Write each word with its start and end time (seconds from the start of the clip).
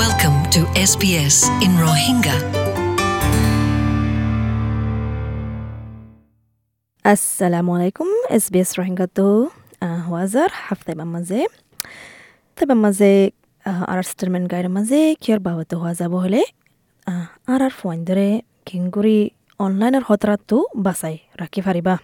Welcome 0.00 0.38
to 0.54 0.60
SBS 0.82 1.36
in 1.64 1.72
Rohingya. 1.84 2.36
আসসালামু 7.04 7.70
আলাইকুম 7.76 8.08
S 8.36 8.44
B 8.52 8.58
S 8.64 8.70
ৰহিংগাটো 8.80 9.26
হোৱা 10.06 10.24
যাৰ 10.34 10.50
হাফতাইবা 10.66 11.04
মাজে 11.14 11.40
তাইবা 12.58 12.76
মাজে 12.84 13.12
আর 13.90 13.98
স্টারমেন 14.10 14.44
গাইয়ের 14.52 14.68
মাঝে 14.76 15.00
কিয়র 15.22 15.40
বাবদ 15.46 15.70
হওয়া 15.80 15.92
যাব 16.00 16.12
হলে 16.24 16.42
আর 17.52 17.60
আর 17.66 17.72
ফোন 17.80 17.96
ধরে 18.08 18.28
কিংগুড়ি 18.68 19.18
অনলাইনের 19.60 20.04
হতরাত 20.08 20.40
তো 20.50 20.58
বাসাই 20.86 21.16
রাখি 21.40 21.60
ফারিবা 21.66 21.94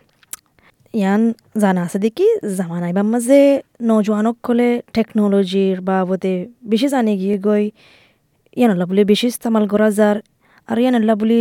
ইয়ান 0.99 1.23
জানা 1.63 1.81
আছে 1.87 1.99
দেখি? 2.05 2.27
জামানাইবা 2.57 3.03
মাজে 3.13 3.41
নজোৱানক 3.89 4.37
ক'লে 4.46 4.69
টেকন'লজিৰ 4.95 5.77
বাবদে 5.89 6.35
বেছি 6.71 6.89
জানি 6.95 7.13
গিয়ে 7.21 7.37
গৈ 7.46 7.65
ইয়ান 8.57 8.71
আল্লাহ 8.75 8.87
বুলি 8.91 9.03
বেছি 9.11 9.27
ইস্তেমাল 9.32 9.64
কৰা 9.73 9.89
যাৰ। 9.99 10.17
আৰু 10.68 10.79
ইয়ান 10.85 10.95
আল্লাহ 11.01 11.14
বুলি 11.23 11.40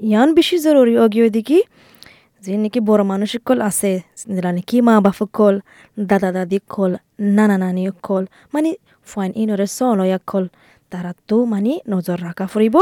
ইয়ান 0.00 0.28
বেছি 0.36 0.56
জৰুৰী 0.64 0.94
অগিয়ে 1.04 1.28
দেখি 1.36 1.58
যে 2.42 2.52
নাকি 2.62 2.80
বড় 2.88 3.02
মানুষসকল 3.12 3.58
আছে 3.68 3.92
যারা 4.34 4.50
নাকি 4.56 4.76
মা 4.86 4.94
বাপসকল 5.06 5.54
দাদা 6.10 6.30
দাদি 6.36 6.58
কল 6.74 6.92
নানা 7.36 7.56
নানি 7.62 7.82
কল 8.06 8.24
মানে 8.54 8.70
ফাইন 9.06 9.30
ইনরে 9.42 9.66
সলয়া 9.76 10.18
কল 10.30 10.44
তারা 10.92 11.12
তো 11.28 11.36
মানে 11.52 11.72
নজর 11.92 12.18
রাখা 12.26 12.46
ফুরিব 12.52 12.76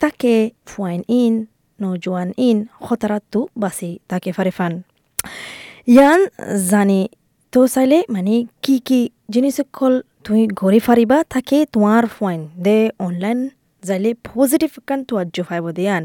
তাকে 0.00 0.34
ফাইন 0.70 1.00
ইন 1.20 1.34
নজওয়ান 1.78 2.28
ইন 2.48 2.58
খতারাতো 2.84 3.40
বাসি 3.62 3.90
তাকে 4.10 4.30
ফারে 4.36 4.52
ফান 4.58 4.72
ইয়ান 5.94 6.20
জানি 6.70 7.00
তো 7.52 7.60
চাইলে 7.74 7.98
মানে 8.14 8.36
কি 8.64 8.74
কি 8.88 9.00
জিনিস 9.34 9.56
কল 9.76 9.94
তুমি 10.24 10.42
ঘরে 10.60 10.78
ফারিবা 10.86 11.18
তাকে 11.32 11.58
তোমার 11.74 12.04
ফাইন 12.16 12.40
দে 12.64 12.76
অনলাইন 13.06 13.38
যাইলে 13.88 14.10
পজিটিভ 14.28 14.72
কান 14.88 15.00
তো 15.08 15.12
আজ্য 15.22 15.36
ফাইব 15.48 15.64
দিয়ান 15.78 16.02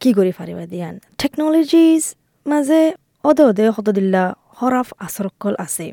কি 0.00 0.10
কৰি 0.18 0.32
ফাৰিবা 0.38 0.64
দিয়ান 0.72 0.94
টেকন'লজিজ 1.20 2.02
মাজে 2.50 2.82
অদে 3.28 3.42
অদে 3.50 3.64
সতদিল্লা 3.76 4.24
সৰাফ 4.58 4.88
আচৰকল 5.06 5.54
আছে। 5.66 5.86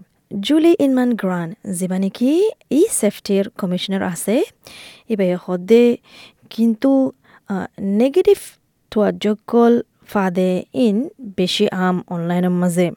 জুলি 0.45 0.73
ইনমান 0.85 1.09
গ্ৰান 1.21 1.49
যিবা 1.77 1.97
নেকি 2.03 2.31
ই 2.79 2.81
ছেফটিৰ 2.99 3.43
কমিশ্যনাৰ 3.61 4.03
আছে। 4.13 4.35
এইবাৰ 5.11 5.31
সদে 5.45 5.83
কিন্তু 6.53 6.91
নেগেটিভ 8.01 8.39
তোৱাজকল 8.91 9.73
ফাদে 10.11 10.49
ইন 10.85 10.97
বেছি 11.37 11.65
আম 11.85 11.95
অনলাইনৰ 12.13 12.55
মাজে 12.61 12.87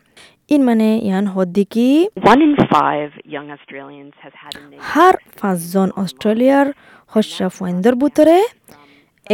ইন 0.55 0.61
মানে 0.69 0.91
ইয়ান 1.09 1.25
সদি 1.35 1.65
কি? 1.73 1.89
One 2.33 2.43
in 2.47 2.55
five 2.75 3.11
young 3.35 3.49
Australians 3.57 4.15
has 4.25 4.35
had 4.43 4.53
a 4.61 4.63
negative 4.63 4.89
হাৰ 4.91 5.15
পাঁচজন 5.41 5.89
অষ্ট্ৰেলিয়াৰ 6.03 6.67
শস্য 7.13 7.39
ফাইণ্ডৰ 7.57 7.95
বুটৰে 8.01 8.39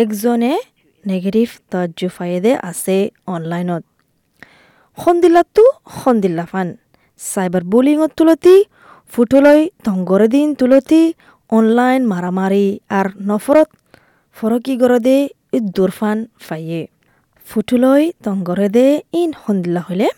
একজনে 0.02 0.52
নেগেটিভ 1.04 1.48
তাজ্জু 1.72 2.08
ফাইদে 2.16 2.52
আছে 2.70 2.96
অনলাইনত। 3.34 3.82
সন্দিলাতো 4.98 5.64
সন্দিল্লা 6.00 6.44
ফান 6.50 6.68
চাইবাৰ 7.20 7.64
বুলিঙত 7.72 8.10
তুলতি 8.18 8.56
ফুটলৈ 9.12 9.60
ধংগৰে 9.86 10.26
দিন 10.34 10.48
তুলতি 10.60 11.02
অনলাইন 11.58 12.00
মাৰামাৰি 12.12 12.66
আৰু 12.98 13.10
নফৰত 13.30 13.68
ফৰকি 14.36 14.74
গৰদে 14.82 15.18
ইদ্দুৰ 15.58 15.90
ফান 15.98 16.18
ফাইয়ে। 16.46 16.80
ফুটুলৈ 17.46 18.02
তংগৰে 18.24 18.68
দে 18.76 18.86
ইন 19.14 19.30
সন্দিল্লা 19.42 19.82
হ'লে 19.88 20.08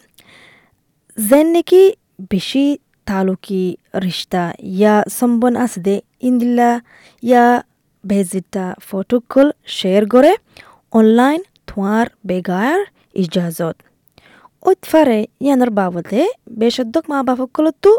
যেন 1.19 1.47
নেকি 1.55 1.83
বেছি 2.31 2.65
তালুকি 3.07 3.65
রিश्তা 4.05 4.43
ইয়া 4.73 4.95
সম্বন 5.19 5.53
আছে 5.65 5.79
দে 5.87 5.97
ইন্দিল্লা 6.29 6.71
ইয়া 7.23 7.45
বেজিতা 8.05 8.67
ফটোকল 8.89 9.47
শেয়ার 9.77 10.03
করে 10.13 10.33
অনলাইন 10.93 11.41
থোয়ার 11.69 12.07
বেগার 12.29 12.79
ইজাজত 13.23 13.77
ওইতফারে 14.63 15.21
ইয়ানোর 15.45 15.71
বাবদে 15.79 16.23
বেশদ্দক 16.61 17.05
মা 17.11 17.19
বাপকলতো 17.29 17.91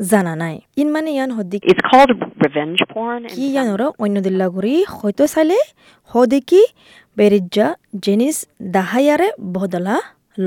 জানা 0.00 0.34
নাই 0.42 0.56
ইন 0.80 0.88
মানে 0.94 1.10
ইয়ান 1.16 1.30
হদ্দি 1.36 1.56
It's 1.72 1.84
called 1.90 2.10
revenge 2.44 2.80
porn. 2.92 3.20
কি 3.32 3.44
ইয়ানোর 3.52 3.82
অন্য 4.02 4.16
দিল্লা 4.26 4.46
গুড়ি 4.54 4.74
হয়তো 4.96 5.24
চাইলে 5.32 5.58
হদিকি 6.10 6.62
বেরিজ্জা 7.18 7.66
জিনিস 8.04 8.36
দাহাইয়ারে 8.74 9.28
বদলা 9.56 9.96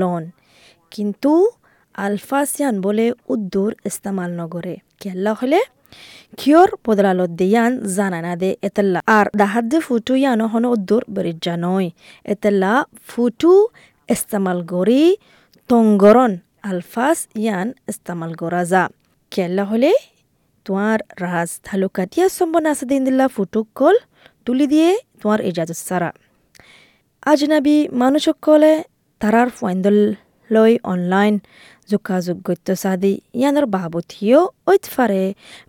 লন। 0.00 0.22
কিন্তু 0.92 1.32
আলফাসিয়ান 2.04 2.74
বলে 2.86 3.06
উদ্দুর 3.32 3.70
ইস্তেমাল 3.88 4.30
নগরে। 4.40 4.74
কেল্লা 5.02 5.32
হলে 5.40 5.60
কিয়র 6.38 6.68
বদলালত 6.86 7.30
দিয়ান 7.40 7.72
জানা 7.96 8.20
না 8.26 8.32
দে 8.40 8.50
এতেল্লা। 8.68 9.00
আর 9.16 9.26
দাহাত 9.40 9.64
দে 9.70 9.78
ফুটু 9.86 10.12
ইয়ানো 10.20 10.46
হন 10.52 10.64
উদ্দুর 10.74 11.02
বেরিজ্জা 11.14 11.54
নয়। 11.64 11.88
এতেল্লা 12.32 12.72
ফুটু 13.10 13.52
ইস্তেমাল 14.14 14.58
গরি 14.72 15.04
তঙ্গরন 15.70 16.32
আলফাস 16.70 17.18
ইয়ান 17.42 17.68
ইস্তেমাল 17.90 18.32
গরা 18.40 18.62
যা। 18.72 18.82
কেল্লা 19.32 19.64
হলে 19.70 19.92
তোমার 20.66 20.98
রাজ 21.24 21.50
থালুকাটিয়া 21.66 22.26
সম্বন 22.38 22.64
আছে 22.72 22.84
দিন 22.90 23.00
দিল্লা 23.06 23.26
ফুটুক 23.34 23.66
কল 23.78 23.96
তুলি 24.44 24.66
দিয়ে 24.72 24.90
তোমার 25.20 25.40
ইজাজত 25.50 25.80
সারা। 25.88 26.10
আজনাবি 27.22 27.76
মানুষসকলে 27.92 28.72
তারার 29.20 29.48
ফাইন্দল 29.58 29.98
লৈ 30.50 30.72
অনলাইন 30.92 31.34
যোগাযোগ 31.90 32.36
গত্য 32.48 32.68
চাদি 32.82 33.12
ইয়ানৰ 33.40 33.66
বাবতিও 33.76 34.40
ঐতফাৰে 34.70 35.24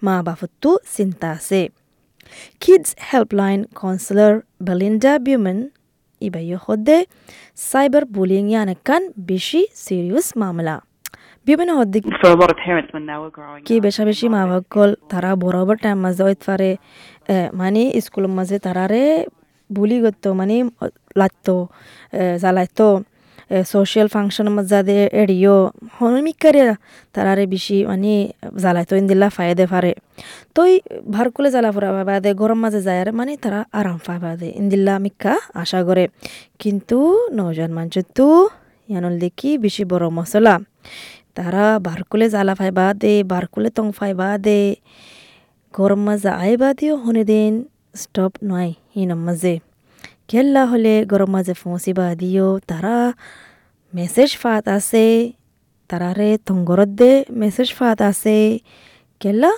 মা 0.06 0.16
বাপতো 0.28 0.69
চিন্তা 0.96 1.28
আছে। 1.38 1.62
কিডছ 2.62 2.88
হেল্পলাইন 3.09 3.59
কাউন্সিলৰ 3.80 4.34
বেলিণ্ডা 4.68 5.14
বিউমেন 5.25 5.59
ইবাইও 6.22 6.58
সদে 6.66 6.97
চাইবাৰ 7.70 8.03
বুলিং 8.16 8.44
ইয়ানেকান 8.53 9.02
বেছি 9.28 9.59
চিৰিয়াছ 9.84 10.28
মামলা। 10.41 10.75
সদে 11.47 13.16
were 13.22 13.34
growing 13.38 13.64
কি. 13.68 13.75
বেশা 13.85 14.03
বেশি 14.09 14.25
মা 14.35 14.41
বাকল 14.52 14.90
তারা 15.12 15.31
বরাবর 15.44 15.75
টাইম 15.84 15.97
মাঝে 16.06 16.24
এ, 17.34 17.35
মানে 17.59 17.81
স্কুলের 18.06 18.34
মাঝে 18.38 18.58
তারারে 18.66 19.03
বুলি 19.78 19.97
করতো 20.03 20.29
মানে 20.39 20.56
লাগতো 21.19 21.56
জ্বালাইতো 22.44 22.88
সোশ্যাল 23.73 24.07
ফাংশনের 24.13 24.53
মাঝে 24.57 24.69
যাদের 24.73 25.03
এড়িও 25.22 25.57
হনমিকারে 25.97 26.63
তারারে 27.16 27.44
বেশি 27.53 27.78
মানে 27.89 28.13
জ্বালাইতো 28.63 28.94
ইন্দিল্লা 29.01 29.28
ফায়দে 29.38 29.66
পারে 29.73 29.91
তই 30.56 30.72
ভার 31.13 31.28
করে 31.35 31.50
জ্বালা 31.56 31.69
ফুরা 31.75 31.89
পাবা 31.95 32.16
দে, 32.23 32.29
গরম 32.41 32.59
মাঝে 32.63 32.81
যায় 32.88 33.00
আর 33.03 33.09
মানে 33.19 33.34
তারা 33.44 33.59
আরাম 33.79 33.97
পাবা 34.07 34.31
দে, 34.39 34.50
ইন্দিল্লা 34.61 34.94
মিক্কা 35.06 35.34
আশা 35.61 35.79
করে। 35.88 36.03
কিন্তু 36.61 36.97
নজন 37.38 37.72
মানুষ 37.78 37.95
তো 38.17 38.28
ইয়ানল 38.90 39.16
দেখি 39.23 39.50
বেশি 39.63 39.84
বড় 39.91 40.05
মশলা 40.17 40.55
তারা 41.38 41.66
বারকুলে 41.88 42.25
জ্বালা 42.34 42.53
ফাইবা 42.59 42.85
দে 43.01 43.13
বারকুলে 43.31 43.69
তং 43.78 43.88
ফাইবা 43.97 44.28
দে, 44.45 44.59
গরম 45.78 46.01
মাজা 46.07 46.31
আইবা 46.45 46.69
দিও 46.79 46.94
হনে 47.03 47.23
দিন, 47.31 47.53
স্টপ 48.01 48.34
নয়। 48.50 48.72
হিনম 48.96 49.22
মাঝে 49.28 49.54
কেল্লা 50.30 50.64
হলে 50.72 50.94
গরম 51.12 51.30
মাঝে 51.36 51.54
ফসিবা 51.62 52.08
দিও 52.22 52.50
তারা 52.70 52.96
মেসেজ 53.94 54.30
ফাত 54.42 54.64
আছে 54.78 55.06
তারারে 55.90 56.30
তঙ্গরত 56.48 56.92
দে 57.00 57.12
মেসেজ 57.42 57.70
ফাত 57.78 58.00
আছে 58.09 58.38
কেল্লা 59.22 59.52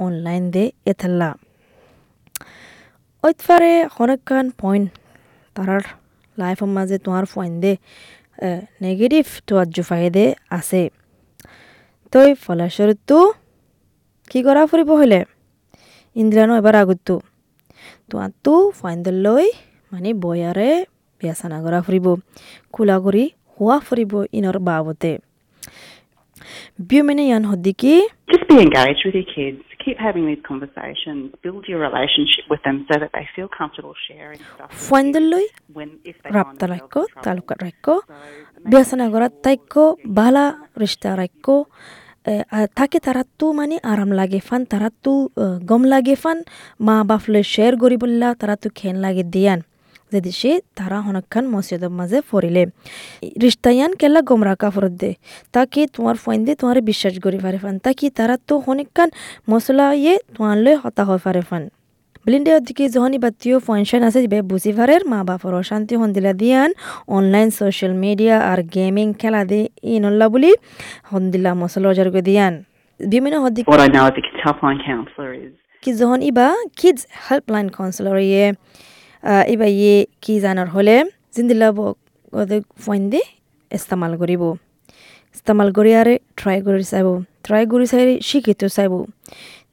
অনলাইন 0.00 0.44
দে 0.54 0.64
এথাল্লা 0.86 1.30
ওইতফারে 3.24 3.72
অনেকখান 3.98 4.46
পয়েন্ট 4.60 4.88
তারার 5.56 5.84
লাইফের 6.36 6.70
মাঝে 6.76 6.96
তোমার 6.98 7.24
পয়েন্ট 7.34 7.56
দে 7.62 7.72
নেগেটিভ 8.80 9.24
তোয়াজ্য 9.48 9.78
ফাইদে 9.88 10.26
আছে 10.50 10.82
তই 12.12 12.28
ফলাস্বৰূপটো 12.44 13.18
কি 14.30 14.38
কৰা 14.46 14.62
ফুৰিব 14.70 14.90
হ'লে 15.00 15.20
ইন্দ্ৰানো 16.16 16.52
এবাৰ 16.60 16.76
আগতো 16.82 17.14
তোৱাতো 18.10 18.54
ফাইণ্ডল 18.80 19.16
লৈ 19.26 19.46
মানে 19.92 20.10
বয়াৰে 20.24 20.70
বিয়া 21.20 21.34
চানা 21.40 21.58
কৰা 21.64 21.78
ফুৰিব 21.86 22.06
খোলা 22.74 22.96
কৰি 23.04 23.24
হোৱা 23.54 23.76
ফুৰিব 23.86 24.12
ইনৰ 24.38 24.56
বাবতে 24.68 25.12
বিউ 26.88 27.02
মানে 27.08 27.22
ইয়ান 27.28 27.42
সদি 27.50 27.72
কি 27.82 27.94
Just 28.32 28.44
be 28.50 28.56
engaged 28.66 29.02
with 29.06 29.16
your 29.20 29.28
kids. 29.36 29.62
Keep 29.84 29.98
having 30.06 30.24
these 30.26 30.42
conversations. 30.50 31.22
Build 31.42 31.62
your 31.66 31.80
relationship 31.80 32.44
with 32.52 32.62
them 32.62 32.76
so 32.88 32.94
that 33.02 33.10
they 33.16 33.26
feel 33.34 33.48
comfortable 33.60 33.94
sharing 34.06 34.40
stuff. 34.44 34.68
with 34.68 34.80
you 34.80 34.88
ফাইণ্ডল 34.88 35.24
লৈ 35.32 35.44
when 35.76 35.90
if 36.10 36.16
they 36.22 36.30
ৰাপ্তা 36.36 36.66
find 36.66 36.74
ৰাখ্য 36.74 37.00
themselves 37.24 37.36
in 42.30 42.40
তারা 42.50 42.66
তাকে 42.78 42.98
তাৰাতো 43.06 43.44
মানে 43.58 43.76
আরাম 43.92 44.10
লাগে 44.20 44.40
ফান 44.48 44.62
তাৰাতো 44.72 45.12
গম 45.70 45.82
লাগে 45.92 46.16
fun, 46.22 46.38
মা 46.86 46.96
বাফলে 47.10 47.40
বাপলৈ 47.40 47.42
share 47.52 47.74
তারা 47.80 48.28
তাৰাতো 48.40 48.68
খেন 48.78 48.96
লাগে 49.04 49.24
দিয়ান। 49.34 49.60
যদি 50.12 50.30
সে 50.40 50.50
তারা 50.78 50.98
হনক্ষণ 51.06 51.44
মসজিদের 51.54 51.92
মাঝে 51.98 52.18
ফরিলে। 52.30 52.62
রিস্তায়ান 53.44 53.92
কেলা 54.00 54.20
গোমরা 54.28 54.54
কাফরত 54.62 54.94
দে। 55.00 55.10
তাকে 55.54 55.80
তোমার 55.94 56.16
ফোন 56.22 56.38
দে, 56.46 56.52
তোমার 56.60 56.76
বিশ্বাস 56.90 57.14
করি 57.24 57.38
পারে 57.44 57.58
ফান। 57.62 57.74
তাকে 57.86 58.06
তারা 58.18 58.36
তো 58.48 58.54
হনিকান 58.64 59.08
মশলা 59.50 59.86
ইয়ে 60.02 60.14
তোমার 60.34 60.56
লয় 60.64 60.76
হতা 60.82 61.02
হয় 61.08 61.20
পারে 61.26 61.42
ফান। 61.48 61.62
ব্লিন্ডে 62.28 62.52
দিকে 62.68 62.84
যখন 62.94 63.12
বাতিও 63.24 63.56
ফাংশন 63.66 64.02
আছে 64.08 64.18
যে 64.24 64.28
বুঝি 64.50 64.72
ফারের 64.76 65.02
মা 65.12 65.20
বাপর 65.28 65.52
অশান্তি 65.60 65.94
হন্দিলা 66.00 66.32
দিয়ান 66.42 66.70
অনলাইন 67.16 67.48
সোশ্যাল 67.60 67.92
মিডিয়া 68.04 68.36
আর 68.50 68.60
গেমিং 68.76 69.06
খেলা 69.20 69.42
দি 69.50 69.60
ইনল্লা 69.94 70.26
বলি 70.34 70.52
হন্দিলা 71.12 71.50
মশলা 71.60 71.86
অজার 71.92 72.08
দিয়ান। 72.28 72.54
বিভিন্ন 73.00 73.36
হদ্দি 73.44 73.60
What 73.72 73.80
I 73.86 73.88
know 73.94 74.04
as 74.08 74.16
a 74.20 74.22
kids 74.26 74.40
helpline 74.46 74.80
counsellor 74.88 75.32
is 75.44 75.52
কি 75.82 75.90
যখন 76.00 76.20
ইবা 76.30 76.46
কিডস 76.80 77.02
হেল্পলাইন 77.26 77.66
কাউন্সিলর 77.76 78.18
ইয়ে 78.28 78.46
ইবা 79.54 79.66
ইয়ে 79.78 79.96
কি 80.24 80.34
জানার 80.44 80.68
হলে 80.74 80.96
জিন্দিলা 81.34 81.68
ফোন 82.84 83.02
দি 83.12 83.22
ইস্তেমাল 83.70 84.12
করিব 84.20 84.42
ইস্তেমাল 85.36 85.68
করি 85.76 85.90
আরে 86.00 86.14
ট্রাই 86.38 86.58
করে 86.66 86.84
চাইব। 86.92 87.08
ট্রাই 87.46 87.62
করে 87.70 87.86
চাই 87.92 88.04
শিখিতে 88.28 88.66
চাইব। 88.76 88.94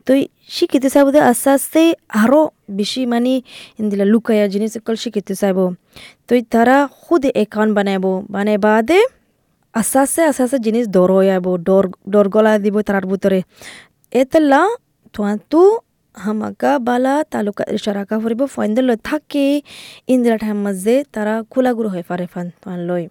তো 0.07 0.11
শিখিতে 0.49 0.87
চাইব 0.93 1.07
দে 1.11 1.19
আস্তে 1.31 1.49
আস্তে 1.55 1.81
আরও 2.21 2.41
বেশি 2.71 3.01
মানে 3.05 3.33
ইন্দিলা 3.79 4.05
লুকাইয়া 4.13 4.45
জিনিস 4.53 4.69
সকল 4.75 4.95
শিখিতে 5.03 5.33
চাইব 5.41 5.59
তো 6.27 6.31
তারা 6.53 6.77
খুদ 6.97 7.23
একাউন্ট 7.35 7.71
বানাইব 7.77 8.05
বানাই 8.29 8.57
বাদে 8.65 8.99
আস্তে 9.73 9.97
আস্তে 9.99 10.21
আস্তে 10.29 10.41
আস্তে 10.45 10.57
জিনিস 10.67 10.85
ডর 10.87 11.09
হয়ে 11.15 11.31
ডর 11.67 11.85
ডর 12.13 12.25
গলা 12.35 12.51
দিব 12.65 12.75
তার 12.87 13.05
ভিতরে 13.11 13.39
এতলা 14.13 14.61
তোয়ান্তু 15.15 15.61
হামাকা 16.15 16.71
বালা 16.79 17.15
তালুকা 17.31 17.63
ইশারাকা 17.75 18.15
ফুরিব 18.21 18.41
ফয়েন্দল 18.55 18.89
থাকে 19.09 19.45
ইন্দিরা 20.07 20.37
ঠাইম 20.37 20.57
মাঝে 20.65 20.95
তারা 21.13 21.33
খোলাগুড়ো 21.51 21.89
হয়ে 21.93 22.05
পারে 22.09 22.25
ফান 22.33 22.79
লয় 22.89 23.05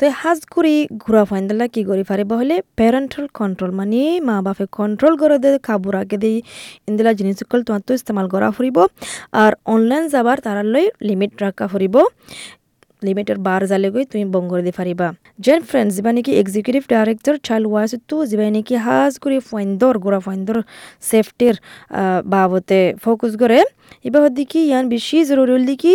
তো 0.00 0.06
হাজ 0.20 0.40
করি 0.54 0.74
ঘুরা 1.02 1.22
ফাইন্দলা 1.30 1.66
কি 1.74 1.82
করি 1.90 2.02
পারিব 2.10 2.30
হলে 2.40 2.56
প্যারেন্টাল 2.78 3.24
কন্ট্রোল 3.38 3.70
মানে 3.78 4.00
মা 4.28 4.36
বাপে 4.46 4.64
কন্ট্রোল 4.78 5.14
করে 5.22 5.36
দে 5.44 5.50
কাবু 5.66 5.88
রাখে 5.96 6.16
দেই 6.24 6.36
ইন্দিলা 6.88 7.12
জিনিস 7.18 7.34
সকল 7.40 7.58
তোমার 7.66 7.82
তো 7.86 7.92
ইস্তেমাল 7.98 8.26
করা 8.34 8.48
ফুরিব 8.56 8.78
আর 9.42 9.52
অনলাইন 9.74 10.04
যাবার 10.14 10.36
তারার 10.44 10.66
লই 10.74 10.86
লিমিট 11.08 11.32
রাখা 11.44 11.64
ফুরিব 11.72 11.96
লিমিটের 13.02 13.38
বার 13.46 13.62
জালে 13.70 13.88
গই 13.94 14.04
তুমি 14.12 14.24
বং 14.34 14.42
করে 14.50 14.62
দি 14.62 14.72
পারিবা 14.78 15.06
জেন 15.38 15.60
ফ্রেন্ডস 15.68 15.92
যিবা 15.96 16.10
নেকি 16.16 16.32
এক্সিকিউটিভ 16.42 16.82
ডাইরেক্টর 16.92 17.34
চাইল্ড 17.46 17.66
ওয়াইস 17.70 17.92
তো 18.10 18.16
যিবা 18.30 18.44
নেকি 18.56 18.74
হাজ 18.86 19.12
করে 19.22 19.36
ফাইন্দর 19.50 19.94
গোড়া 20.04 20.20
ফাইন্দর 20.26 20.56
সেফটির 21.02 21.54
বাবতে 22.26 22.80
ফোকাস 23.02 23.32
করে 23.42 23.58
এবার 24.04 24.22
দেখি 24.38 24.60
ইয়ান 24.68 24.84
বেশি 24.94 25.16
জরুরি 25.28 25.52
হল 25.54 25.64
দেখি 25.72 25.94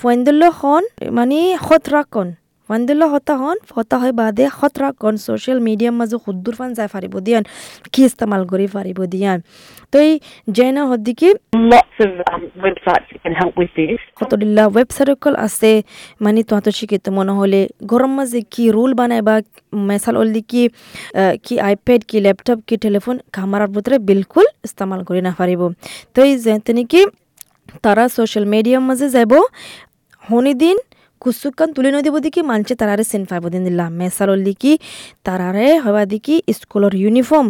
ফাইন্দল 0.00 0.40
হন 0.58 0.82
মানে 1.10 1.38
হত 1.66 1.84
রাখন 1.96 2.28
ফাইন্দল 2.72 3.02
হতা 3.14 3.34
হন 3.40 3.58
হতা 3.76 3.96
হয় 4.02 4.14
বাদে 4.20 4.44
হত 4.58 4.74
রাখন 4.82 5.14
সোশ্যাল 5.26 5.58
মিডিয়ার 5.68 5.94
মাঝে 6.00 6.16
সুদূর 6.24 6.54
ফান 6.58 6.70
যাই 6.78 6.88
পারিব 6.94 7.14
দিয়ান 7.26 7.44
কি 7.92 8.00
ইস্তেমাল 8.08 8.42
করে 8.50 8.66
পারিব 8.76 8.98
দিয়ান 9.12 9.38
তো 9.92 9.96
এই 10.06 10.12
জেনা 10.48 10.82
হদ 10.88 11.00
দেখি 11.08 11.28
lots 11.72 11.96
of 12.04 12.10
websites 12.58 13.08
that 13.08 13.20
can 13.24 13.34
help 13.34 13.54
with 13.56 13.72
this. 13.78 14.00
কতদিল্লা 14.20 14.64
ওয়েবসাইট 14.68 15.08
অকল 15.14 15.34
আছে 15.46 15.70
মানে 16.20 16.40
তহঁত 16.48 16.66
শিক্ষিত 16.78 17.06
মনে 17.18 17.32
হলে 17.38 17.60
গরম 17.92 18.12
মাঝে 18.18 18.40
কি 18.52 18.64
রুল 18.76 18.90
বানাইবা 19.00 19.34
মেসাল 19.88 20.14
অলদি 20.22 20.42
কি 20.50 20.62
কি 21.44 21.54
আইপ্যাড 21.68 22.00
কি 22.10 22.16
ল্যাপটপ 22.26 22.58
কি 22.68 22.74
টেলিফোন 22.84 23.16
কামারার 23.34 23.70
ভিতরে 23.74 23.96
বিলকুল 24.08 24.46
ইস্তেমাল 24.66 25.00
করে 25.08 25.20
না 25.26 25.32
পারিব 25.38 25.60
তো 26.14 26.18
এই 26.26 26.32
যে 26.44 26.54
তেনেকি 26.66 27.00
তারা 27.84 28.04
সোশ্যাল 28.16 28.44
মিডিয়ার 28.52 28.82
মাঝে 28.88 29.06
যাব 29.16 29.32
হনি 30.22 30.54
দিন 30.62 30.78
কুসুকান 31.22 31.68
তুলে 31.76 31.88
নয় 31.92 32.04
দিব 32.06 32.16
দেখি 32.18 32.40
মানছে 32.50 32.74
তারারে 32.80 33.04
সেন 33.10 33.22
পাইব 33.30 33.44
দিন 33.48 33.62
দিলা 33.64 33.86
মেসাল 34.00 34.28
অলদি 34.34 34.54
কি 34.62 34.72
তারারে 35.26 35.66
দেখি 36.12 36.36
স্কুলের 36.58 36.94
ইউনিফর্ম 36.94 37.48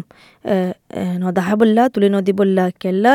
নদাহা 1.20 1.54
বললা, 1.60 1.82
তুলে 1.88 2.08
নদী 2.08 2.32
বললা 2.32 2.64
কেল্লা 2.82 3.12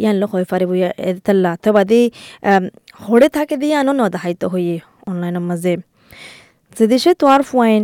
ইয়ান 0.00 0.16
লোক 0.20 0.30
হয়ে 0.34 0.46
পারিব 0.52 0.70
এতাল্লা 1.10 1.50
তো 1.62 1.68
বাদে 1.76 2.00
হড়ে 3.00 3.28
থাকে 3.28 3.54
দিয়ে 3.56 3.74
আনো 3.80 3.92
নদাহাইতো 3.92 4.46
হইয়ে 4.48 4.76
অনলাইনের 5.06 5.44
মাঝে 5.50 5.72
যে 6.76 6.84
দেশে 6.86 7.10
তোয়ার 7.14 7.42
ফুয়াইন 7.42 7.82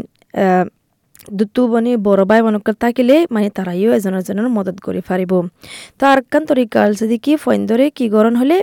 দুটু 1.39 1.63
বনি 1.73 1.93
বড় 2.07 2.23
ভাই 2.31 2.41
মনকল 2.47 2.75
থাকিলে 2.85 3.17
মানে 3.31 3.49
তারাইও 3.51 3.91
এজন 3.97 4.15
এজনের 4.21 4.49
মদত 4.57 4.77
করে 4.87 5.01
পারিব 5.09 5.33
তো 5.99 6.03
আর 6.13 6.19
কান 6.33 6.43
তরিকা 6.51 6.81
যদি 7.01 7.17
কি 7.25 7.33
ফইন 7.37 7.61
ধরে 7.71 7.85
কি 7.97 8.05
গরণ 8.09 8.35
হলে 8.41 8.57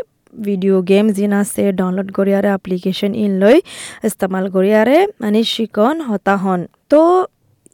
ভিডিও 0.48 0.76
গেম 0.90 1.06
যিন 1.18 1.32
আছে 1.42 1.64
ডাউনলোড 1.80 2.10
কৰি 2.18 2.32
আৰে 2.40 2.50
এপ্লিকেশ্যন 2.58 3.12
ইন 3.24 3.32
লৈ 3.42 3.56
ইস্তেমাল 4.08 4.46
কৰি 4.56 4.72
আৰে 4.82 4.98
মানে 5.22 5.40
শিকন 5.54 5.96
হতা 6.10 6.36
হন 6.44 6.62
তো 6.92 7.02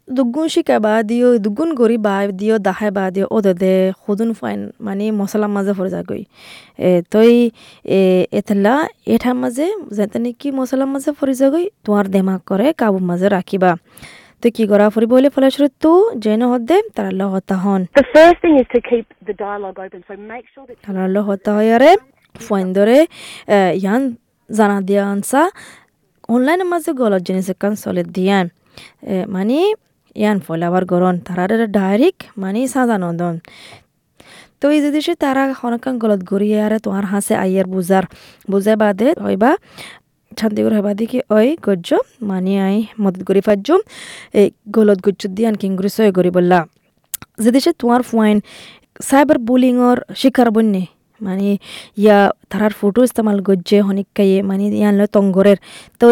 দুগুণ 0.07 0.47
শিকাই 0.53 0.79
বা 0.85 0.93
দিও 1.09 1.29
দুগুণ 1.45 1.69
কৰি 1.79 1.97
বা 2.05 2.15
দিও 2.39 2.55
দাহাই 2.67 2.91
বা 2.97 3.03
দিও 3.15 3.25
ওদে 3.35 3.53
দে 3.61 3.73
খুদুন 4.01 4.29
ফাইন 4.39 4.59
মানে 4.85 5.05
মছলা 5.19 5.47
মাজে 5.55 5.73
ফরে 5.77 5.89
যাগৈ। 5.95 6.21
এ 6.87 6.89
তই 7.11 7.33
এ 7.97 7.99
এথলা 8.39 8.73
এঠাৰ 9.13 9.35
মাজে 9.43 9.67
যেতে 9.97 10.17
নেকি 10.23 10.47
মছলা 10.59 10.85
মাজে 10.93 11.11
ফরি 11.19 11.33
যাগৈ 11.41 11.65
তোমার 11.85 12.05
দেমাগ 12.13 12.41
করে 12.49 12.67
কাবু 12.79 12.99
মাজে 13.09 13.27
রাখিবা 13.37 13.71
তো 14.41 14.47
কি 14.55 14.63
করা 14.71 14.85
ফুরিব 14.93 15.11
হলে 15.17 15.29
ফলস্বরূপ 15.35 15.73
তো 15.83 15.91
যেন 16.23 16.41
হদে 16.51 16.77
তারা 16.95 17.11
ল 17.19 17.21
হতা 17.33 17.55
হন 17.63 17.81
The 18.01 18.07
first 18.15 18.37
thing 18.43 18.55
is 18.61 18.67
to 18.75 18.79
keep 18.89 19.07
the 19.29 19.35
dialogue 19.45 19.77
open. 19.85 19.99
So 20.07 20.13
make 20.33 20.45
sure 20.53 20.65
that 20.69 20.77
তারা 20.85 21.03
হয় 21.57 21.69
আরে 21.77 21.91
ইয়ান 23.77 24.01
জানা 24.49 24.77
দিয়া 24.81 25.03
আনসা 25.05 25.41
অনলাইনের 26.29 26.67
মাঝে 26.67 26.91
গলত 26.93 27.21
জিনিস 27.21 27.47
একান 27.49 27.73
চলে 27.75 28.03
দিয়ান 28.15 28.45
এ, 29.03 29.15
মানে 29.25 29.57
ইয়ান 30.15 30.37
ফলে 30.39 30.63
আবার 30.65 30.83
গরন 30.85 31.15
তারা 31.19 31.43
ডাইরেক্ট 31.73 32.21
মানে 32.37 32.59
সাজানো 32.67 33.09
দন 33.13 33.35
তো 34.61 34.65
এই 34.69 34.79
যদি 34.81 34.99
সে 35.01 35.13
তারা 35.15 35.43
হনকান 35.53 35.95
গলত 35.97 36.21
গড়িয়ে 36.23 36.57
আরে 36.61 36.77
তোমার 36.79 37.05
হাসে 37.05 37.33
আইয়ার 37.35 37.67
বুজার 37.67 38.03
বুঝাই 38.47 38.75
বাদে 38.75 39.07
হইবা 39.25 39.51
শান্তি 40.37 40.61
করে 40.63 40.75
হইবা 40.75 40.91
দেখি 40.93 41.17
ওই 41.29 41.47
গজ্জ 41.63 41.89
মানে 42.21 42.53
আই 42.61 42.77
মদত 42.99 43.21
করি 43.23 43.41
পারজুম 43.41 43.79
এই 44.33 44.47
গলত 44.71 44.99
গজ্জ 45.05 45.21
দিয়ান 45.27 45.55
কিংগুরি 45.55 45.89
সয় 45.89 46.11
করি 46.11 46.29
বললা 46.29 46.59
যদি 47.37 47.59
সে 47.59 47.71
তোমার 47.73 48.01
ফুয়াইন 48.01 48.37
সাইবার 48.99 49.37
বুলিংর 49.39 49.97
শিকার 50.15 50.49
বন্যে 50.51 50.83
মানে 51.21 51.47
ইয়া 51.97 52.17
তারার 52.51 52.73
ফটো 52.79 52.99
ইস্তেমাল 53.07 53.37
গজ্জে 53.47 53.79
হনিকাইয়ে 53.81 54.37
মানে 54.41 54.63
ইয়ান 54.73 54.93
লয় 54.99 55.09
তঙ্গরের 55.15 55.57
তো 56.01 56.07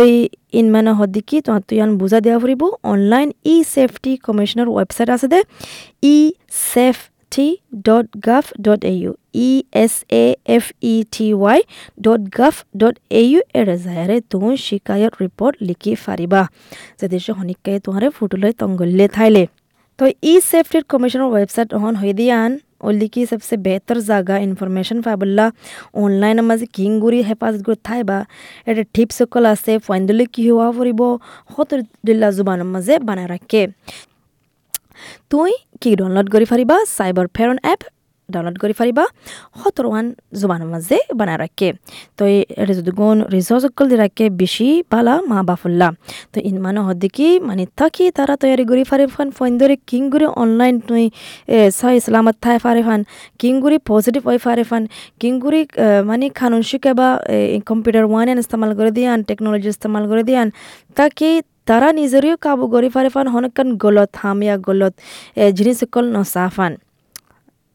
ইন 0.53 0.65
মানে 0.73 0.91
হদি 1.00 1.21
কি 1.29 1.38
তোমার 1.45 1.63
তো 1.67 1.71
ইয়ান 1.77 1.91
বুঝা 2.01 2.19
দেওয়া 2.25 2.39
ফুরিব 2.41 2.61
অনলাইন 2.91 3.27
ই 3.45 3.56
সেফটি 3.73 4.11
কমিশনের 4.25 4.67
ওয়েবসাইট 4.71 5.09
আছে 5.15 5.27
দে 5.33 5.39
eSafety 7.31 7.47
dot 7.88 8.07
gov 8.27 8.45
dot 8.65 8.81
A 8.85 8.94
U 8.95 9.11
E 9.39 9.50
S 9.83 9.94
A 10.17 10.25
F 10.56 10.65
E 10.83 10.95
T 11.15 11.27
Y 11.33 11.59
dot 11.98 12.22
gov 12.38 12.53
dot 12.77 12.95
A 13.12 13.22
U 13.25 13.39
এর 13.53 13.67
জায়ারে 13.86 14.17
তুমি 14.31 14.51
শিকায়ত 14.65 15.13
রিপোর্ট 15.24 15.55
লিখি 15.67 15.93
ফারিবা 15.95 16.41
যে 17.00 17.05
দেশে 17.13 17.31
হনিকায়ে 17.38 17.79
তোমারে 17.79 18.07
ফটো 18.10 18.36
লয় 18.41 18.53
তঙ্গলে 18.62 19.05
থাইলে 19.15 19.43
তো 20.00 20.03
ই 20.24 20.34
সেফটির 20.50 20.84
কমিশনের 20.91 21.29
ওয়েবসাইট 21.34 21.69
অহন 21.77 21.93
হয়ে 21.95 22.13
দিয়ান 22.19 22.51
ওলি 22.80 23.06
কি 23.09 23.23
सबसे 23.26 23.54
बेहतर 23.66 23.97
জাগা 24.09 24.37
ইনফরমেশন 24.47 24.99
পাবল্লা 25.06 25.47
অনলাইনের 25.97 26.47
মাঝে 26.47 26.66
কিংগুৰি 26.76 27.18
হেফাজত 27.28 27.62
কৰি 27.66 27.78
থাইবা 27.85 28.18
এটা 28.66 28.83
টিপছ 28.94 29.16
সকল 29.18 29.42
আছে 29.47 29.73
ফাইন্দলে 29.87 30.25
কি 30.35 30.42
হোৱা 30.49 30.68
ফুৰিব 30.76 31.00
সতৰ 31.52 31.80
দিল্লা 32.06 32.28
জুবানৰ 32.37 32.68
মাজে 32.75 32.94
বানাই 33.09 33.26
ৰাখে 33.33 33.62
তুই 35.30 35.50
কি 35.80 35.90
ডাউনলোড 35.99 36.28
কৰি 36.35 36.47
পাৰিবা 36.52 36.76
চাইবাৰ 36.90 37.26
ফেৰন 37.37 37.59
এপ 37.73 37.80
ডাউনলোড 38.31 38.57
কৰি 38.63 38.74
পাৰিবা 38.79 39.03
সতৰৱান 39.59 40.05
জুবানৰ 40.39 40.69
মাজে 40.74 40.98
বানাই 41.19 41.38
ৰাখে 41.43 41.69
তো 42.17 42.24
এটা 42.62 42.74
যদি 42.79 42.91
গুণ 43.00 43.17
রিসোর্স 43.36 43.63
সকল 43.65 43.86
দি 43.91 43.95
রাখে 43.95 44.25
বেশি 44.41 44.67
পালা 44.91 45.13
মা 45.29 45.39
বাফুল্লা 45.50 45.88
তো 46.33 46.38
হদ্দি 46.89 47.09
কি 47.09 47.27
মানে 47.39 47.63
থাকি 47.79 48.05
তারা 48.12 48.33
তৈরি 48.43 48.63
করি 48.69 48.83
ফারে 48.83 49.05
ফান 49.07 49.27
ফোন 49.29 49.51
ধরে 49.62 49.75
কিং 49.89 50.01
করে 50.13 50.27
অনলাইন 50.43 50.75
তুই 50.88 51.03
সাই 51.71 51.93
ইসলামত 52.01 52.36
থাই 52.43 52.57
ফারে 52.59 52.81
ফান 52.88 53.01
কিং 53.39 53.53
করে 53.63 53.77
পজিটিভ 53.89 54.21
হয়ে 54.27 54.39
ফারে 54.45 54.63
ফান 54.69 54.83
কিং 55.21 55.33
করে 55.43 55.59
মানে 56.09 56.25
খানুন 56.39 56.62
শিখে 56.69 56.91
বা 57.00 57.07
কম্পিউটার 57.69 58.05
ওয়ান 58.12 58.27
ইস্তেমাল 58.33 58.71
করে 58.79 58.91
দিয়ান 58.98 59.19
টেকনোলজি 59.29 59.69
ইস্তেমাল 59.69 60.03
করে 60.12 60.24
দিয়ান 60.29 60.48
তাকে 60.98 61.29
তারা 61.67 61.89
নিজেরও 61.91 62.36
কাবু 62.45 62.65
করে 62.74 62.88
ফারে 62.89 63.09
ফান 63.09 63.25
হনকান 63.33 63.67
গলত 63.83 64.12
হামিয়া 64.21 64.55
গলত 64.67 64.93
জিনিস 65.57 65.75
সকল 65.81 66.03
নসাফান 66.15 66.74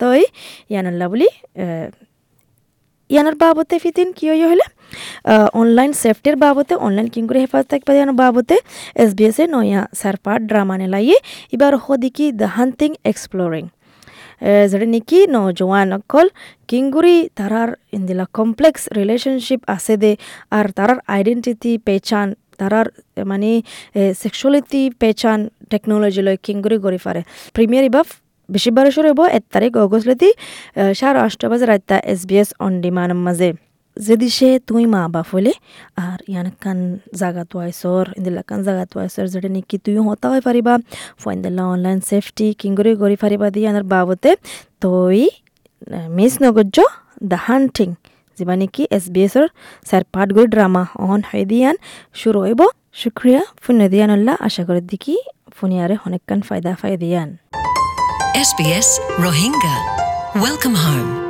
তই 0.00 0.20
ইয়ানাল্লা 0.72 1.06
বুলি 1.12 1.28
ইয়ানার 3.10 3.36
বাবতে 3.42 3.74
ফিতিন 3.78 4.08
কি 4.16 4.24
হইয়া 4.30 4.48
হলে? 4.52 4.66
অনলাইন 5.60 5.92
সেফটির 6.02 6.36
বাবতে 6.36 6.74
অনলাইন 6.86 7.08
কিং 7.14 7.22
করে 7.28 7.40
হেফাজত 7.44 7.66
থাকবে 7.72 7.90
ইয়ানোর 7.98 8.16
বাবতে 8.22 8.56
এস 9.02 9.10
বি 9.18 9.24
এস 9.24 9.38
নয়া 9.54 9.82
সারপাট 10.00 10.40
ড্রামা 10.50 10.76
নেলাইয়ে 10.78 11.16
এবার 11.52 11.72
হদিকি 11.84 12.26
দ্য 12.40 12.48
হান্টিং 12.56 12.90
এক্সপ্লোরিং 13.04 13.64
যেটা 14.70 14.86
নেকি 14.86 15.20
নজওয়ান 15.36 15.88
অকল 15.98 16.26
কিংগুরি 16.68 17.16
তারার 17.34 17.70
ইন্দিলা 17.92 18.24
কমপ্লেক্স 18.38 18.82
রিলেশনশিপ 18.96 19.60
আছে 19.66 19.94
দে 19.96 20.12
আর 20.50 20.66
তারার 20.78 20.98
আইডেন্টিটি 21.06 21.72
পেচান 21.78 22.28
তারার 22.58 22.86
মানে 23.26 23.50
সেক্সুয়ালিটি 24.22 24.82
পেচান 25.00 25.38
টেকনোলজি 25.70 26.22
লয় 26.26 26.38
কিংগুরি 26.46 26.76
গড়ি 26.84 26.98
ফারে 26.98 27.22
প্রিমিয়ার 27.54 27.84
ইবাফ 27.84 28.08
বেশি 28.48 28.70
বারে 28.76 28.90
শুরু 28.96 29.06
হইব 29.10 29.20
এক 29.38 29.44
তারিখ 29.54 29.72
অগস্টলেদি 29.84 30.30
সাড়ে 30.98 31.18
আটটা 31.24 31.46
বাজে 31.50 31.66
raita 31.72 31.96
S 32.12 32.20
B 32.28 32.36
S 32.42 32.50
on 32.64 32.72
demand 32.84 33.12
মাঝে। 33.26 33.50
যদি 33.96 34.28
সে 34.36 34.48
তুই 34.68 34.84
মা 34.94 35.02
বাপ 35.14 35.28
হলে 35.34 35.52
আর 36.04 36.18
ইয়ান 36.30 36.48
কান 36.62 36.78
জাগা 37.20 37.44
তোয়াইছর 37.50 38.04
ইন্দিলা 38.18 38.42
কান 38.48 38.60
জাগা 38.66 38.84
তোয়াইছর 38.92 39.24
যেটা 39.32 39.48
নাকি 39.54 39.76
তুইও 39.84 40.02
হতা 40.08 40.26
হয়ে 40.32 40.42
পারিবা। 40.48 40.74
ফাইন্দিলা 41.22 41.62
অনলাইন 41.74 41.98
সেফটি 42.10 42.46
কিংগরি 42.60 42.90
গড়ি 43.02 43.16
পারিবা 43.22 43.46
দিয়ে 43.54 43.66
আনার 43.70 43.86
বাবতে। 43.92 44.30
তই 44.82 45.22
মিস 46.16 46.34
নগজ্য 46.42 46.78
দ্য 47.30 47.38
হান্টিং, 47.46 47.88
যিবা 48.36 48.54
নেকি 48.60 48.82
এছ 48.96 49.04
বি 49.14 49.20
এছৰ 49.26 49.46
চাৰ 49.88 50.02
পাঠগুৰি 50.14 50.46
ড্ৰামা 50.54 50.82
অন 51.10 51.20
হৈ 51.28 51.42
দিয়ান 51.50 51.76
শুরু 52.20 52.38
হইব 52.44 52.60
শুক্রিয়া 53.00 53.40
ফুনে 53.62 53.86
দিয়ানল্লা 53.92 54.34
আশা 54.46 54.62
করে 54.68 54.80
দেখি 54.90 55.14
ফুনিয়ারে 55.56 55.96
অনেকক্ষণ 56.06 56.40
ফায়দা 56.48 56.70
ফাই 56.80 56.92
দিয়ান 57.02 57.28
SBS 58.34 58.98
Rohingya. 59.22 59.76
Welcome 60.34 60.74
home. 60.74 61.23